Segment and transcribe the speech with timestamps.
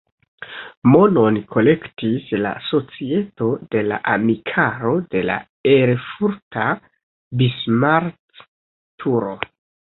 [0.93, 5.37] Monon kolektis la Societo de la amikaro de la
[5.77, 6.67] erfurta
[7.45, 9.41] Bismarck-turo.